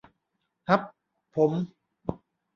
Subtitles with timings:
[0.69, 0.81] ฮับ
[1.35, 1.51] ผม